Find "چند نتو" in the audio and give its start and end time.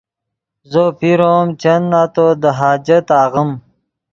1.61-2.25